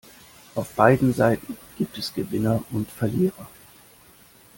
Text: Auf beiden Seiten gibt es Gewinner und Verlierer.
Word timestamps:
Auf 0.55 0.73
beiden 0.73 1.13
Seiten 1.13 1.57
gibt 1.77 1.95
es 1.99 2.11
Gewinner 2.15 2.63
und 2.71 2.89
Verlierer. 2.89 3.47